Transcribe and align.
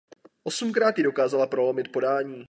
Osmkrát 0.43 0.97
ji 0.97 1.03
dokázala 1.03 1.47
prolomit 1.47 1.91
podání. 1.91 2.39